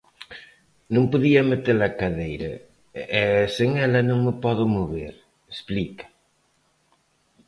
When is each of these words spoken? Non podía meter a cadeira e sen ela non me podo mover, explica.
Non 0.93 1.05
podía 1.11 1.41
meter 1.51 1.77
a 1.89 1.91
cadeira 1.99 2.51
e 3.21 3.21
sen 3.55 3.71
ela 3.85 4.01
non 4.09 4.19
me 4.25 4.33
podo 4.43 4.63
mover, 4.75 5.13
explica. 5.53 6.05